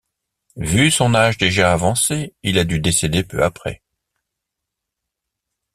[0.55, 3.83] Vu son âge déjà avancé, il a dû décéder peu après.